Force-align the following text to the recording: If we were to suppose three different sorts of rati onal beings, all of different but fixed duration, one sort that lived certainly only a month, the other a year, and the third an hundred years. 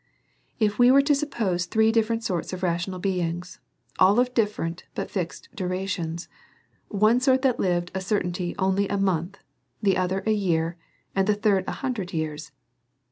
If 0.59 0.79
we 0.79 0.89
were 0.89 1.03
to 1.03 1.13
suppose 1.13 1.67
three 1.67 1.91
different 1.91 2.23
sorts 2.23 2.53
of 2.53 2.63
rati 2.63 2.89
onal 2.89 2.99
beings, 2.99 3.59
all 3.99 4.19
of 4.19 4.33
different 4.33 4.83
but 4.95 5.11
fixed 5.11 5.49
duration, 5.53 6.17
one 6.87 7.19
sort 7.19 7.43
that 7.43 7.59
lived 7.59 7.91
certainly 8.01 8.55
only 8.57 8.87
a 8.87 8.97
month, 8.97 9.37
the 9.79 9.97
other 9.97 10.23
a 10.25 10.33
year, 10.33 10.75
and 11.13 11.27
the 11.27 11.35
third 11.35 11.65
an 11.67 11.73
hundred 11.75 12.13
years. 12.13 12.51